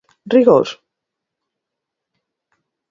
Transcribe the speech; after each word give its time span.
¿Rigor? 0.33 0.67